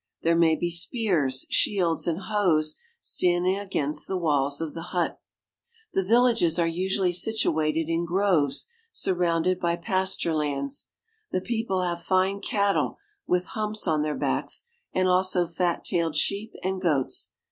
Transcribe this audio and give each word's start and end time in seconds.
There 0.23 0.35
may 0.35 0.55
be 0.55 0.71
spears, 0.71 1.45
shields, 1.51 2.07
and 2.07 2.21
hoes 2.21 2.75
standing 3.01 3.59
against 3.59 4.07
the 4.07 4.17
walls 4.17 4.59
of 4.59 4.73
the 4.73 4.81
hut. 4.97 5.19
The 5.93 6.01
villages 6.03 6.57
are 6.57 6.65
usually 6.67 7.11
situated 7.13 7.87
in 7.87 8.05
groves 8.05 8.67
surrounded 8.91 9.59
by 9.59 9.75
pasture 9.75 10.33
lands. 10.33 10.87
The 11.29 11.39
people 11.39 11.83
have 11.83 12.01
fine 12.01 12.41
cattle, 12.41 12.97
with 13.27 13.49
humps 13.53 13.87
on 13.87 14.01
their 14.01 14.17
backs, 14.17 14.63
and 14.91 15.07
also 15.07 15.45
fat 15.45 15.85
tailed 15.85 16.15
sheep 16.15 16.51
and 16.63 16.81
goats. 16.81 17.33